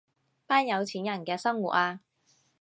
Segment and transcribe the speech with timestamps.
[0.47, 1.99] 班有錢人嘅生活啊